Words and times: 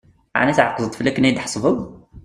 Ɛni 0.39 0.53
tεeqdeḍ-t 0.57 0.97
fell-i 0.97 1.09
akken 1.11 1.25
ad 1.25 1.29
yi-d-tḥesbeḍ? 1.29 1.77